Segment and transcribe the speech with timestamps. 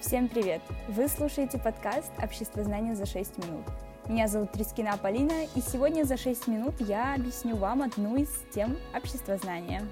[0.00, 0.62] Всем привет!
[0.86, 3.66] Вы слушаете подкаст «Общество знания за 6 минут».
[4.06, 8.76] Меня зовут Трискина Полина, и сегодня за 6 минут я объясню вам одну из тем
[8.94, 9.82] общества знания.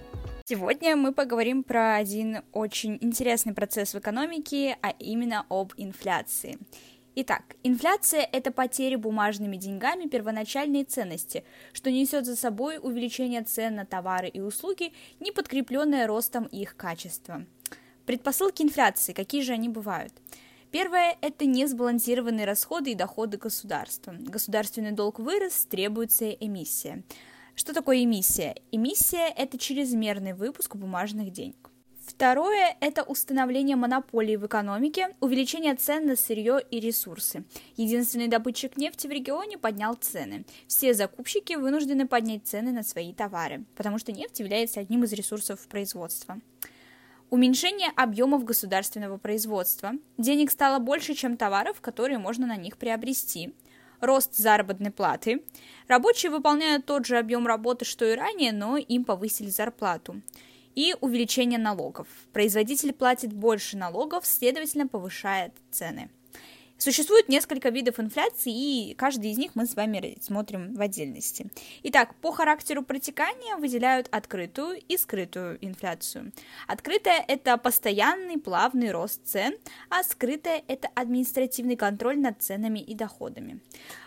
[0.44, 6.56] Сегодня мы поговорим про один очень интересный процесс в экономике, а именно об инфляции.
[7.16, 13.84] Итак, инфляция– это потеря бумажными деньгами первоначальной ценности, что несет за собой увеличение цен на
[13.84, 17.44] товары и услуги, не подкрепленное ростом их качества.
[18.06, 20.12] Предпосылки инфляции, какие же они бывают?
[20.70, 24.14] Первое– это несбалансированные расходы и доходы государства.
[24.20, 27.02] Государственный долг вырос, требуется эмиссия.
[27.56, 28.54] Что такое эмиссия?
[28.70, 31.56] Эмиссия– это чрезмерный выпуск бумажных денег.
[32.06, 37.44] Второе– это установление монополии в экономике, увеличение цен на сырье и ресурсы.
[37.76, 40.44] Единственный добытчик нефти в регионе поднял цены.
[40.68, 45.66] Все закупщики вынуждены поднять цены на свои товары, потому что нефть является одним из ресурсов
[45.66, 46.40] производства.
[47.28, 49.92] Уменьшение объемов государственного производства.
[50.16, 53.52] Денег стало больше, чем товаров, которые можно на них приобрести.
[54.00, 55.42] Рост заработной платы.
[55.88, 60.22] Рабочие выполняют тот же объем работы, что и ранее, но им повысили зарплату.
[60.76, 62.06] И увеличение налогов.
[62.32, 66.10] Производитель платит больше налогов, следовательно, повышает цены.
[66.78, 71.50] Существует несколько видов инфляции, и каждый из них мы с вами смотрим в отдельности.
[71.84, 76.32] Итак, по характеру протекания выделяют открытую и скрытую инфляцию.
[76.66, 79.56] Открытая– это постоянный плавный рост цен,
[79.88, 83.60] а скрытая– это административный контроль над ценами и доходами.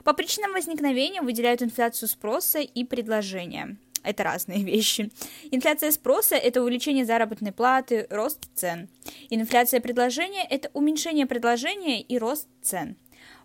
[0.03, 5.11] По причинам возникновения выделяют инфляцию спроса и предложения это разные вещи.
[5.51, 8.89] Инфляция спроса– это увеличение заработной платы, рост цен.
[9.29, 12.95] Инфляция предложения– это уменьшение предложения и рост цен.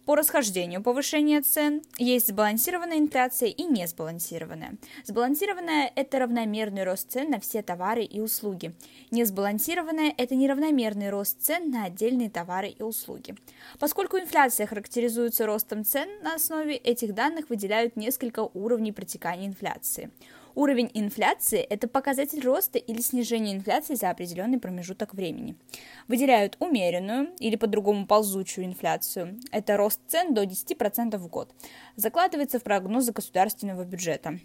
[0.07, 4.75] По расхождению повышения цен есть сбалансированная инфляция и несбалансированная.
[5.05, 8.75] Сбалансированная– это равномерный рост цен на все товары и услуги.
[9.11, 13.35] Несбалансированная– это неравномерный рост цен на отдельные товары и услуги.
[13.79, 20.11] Поскольку инфляция характеризуется ростом цен, на основе этих данных выделяют несколько уровней протекания инфляции–
[20.55, 25.57] Уровень инфляции– это показатель роста или снижения инфляции за определенный промежуток времени.
[26.07, 29.41] Выделяют умеренную или по-другому ползучую инфляцию.
[29.51, 31.53] Это рост цен до 10% в год.
[31.97, 34.39] Закладывается в прогнозы государственного бюджета.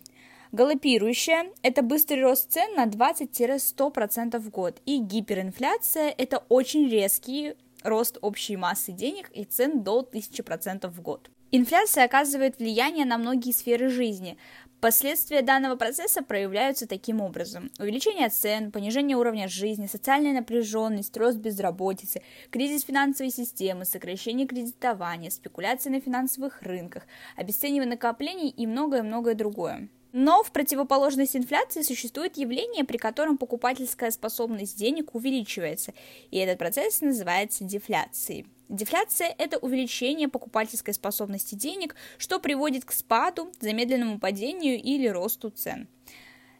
[0.51, 4.81] Галопирующая– это быстрый рост цен на 20-100% в год.
[4.87, 7.53] И гиперинфляция– это очень резкий
[7.83, 11.29] рост общей массы денег и цен до 1000% в год.
[11.51, 14.37] Инфляция оказывает влияние на многие сферы жизни,
[14.81, 17.69] Последствия данного процесса проявляются таким образом.
[17.79, 25.89] Увеличение цен, понижение уровня жизни, социальная напряженность, рост безработицы, кризис финансовой системы, сокращение кредитования, спекуляции
[25.89, 27.03] на финансовых рынках,
[27.35, 29.89] обесценивание накоплений и многое-многое другое.
[30.13, 35.93] Но в противоположность инфляции существует явление, при котором покупательская способность денег увеличивается,
[36.31, 38.47] и этот процесс называется дефляцией.
[38.69, 45.87] Дефляция– это увеличение покупательской способности денег, что приводит к спаду, замедленному падению или росту цен.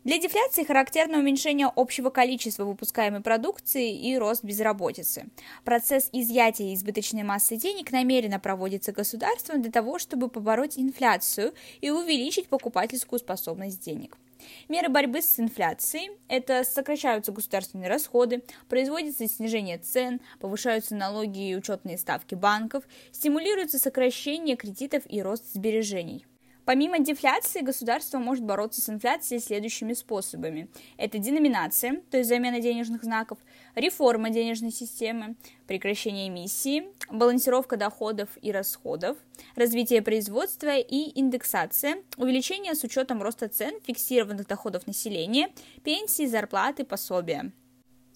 [0.03, 5.27] Для дефляции характерно уменьшение общего количества выпускаемой продукции и рост безработицы.
[5.63, 12.47] Процесс изъятия избыточной массы денег намеренно проводится государством для того, чтобы побороть инфляцию и увеличить
[12.47, 14.17] покупательскую способность денег.
[14.67, 21.97] Меры борьбы с инфляцией– это сокращаются государственные расходы, производится снижение цен, повышаются налоги и учетные
[21.97, 26.25] ставки банков, стимулируется сокращение кредитов и рост сбережений.
[26.69, 30.69] Помимо дефляции, государство может бороться с инфляцией следующими способами.
[30.97, 33.39] Это деноминация, то есть замена денежных знаков,
[33.73, 35.35] реформа денежной системы,
[35.65, 39.17] прекращение эмиссии, балансировка доходов и расходов,
[39.55, 45.49] развитие производства и индексация, увеличение с учетом роста цен, фиксированных доходов населения,
[45.83, 47.51] пенсии, зарплаты, пособия.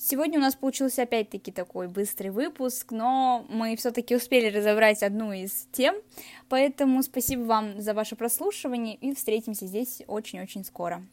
[0.05, 5.69] Сегодня у нас получился опять-таки такой быстрый выпуск, но мы все-таки успели разобрать одну из
[5.71, 5.95] тем,
[6.49, 11.07] поэтому спасибо вам за ваше прослушивание и встретимся здесь очень-очень скоро.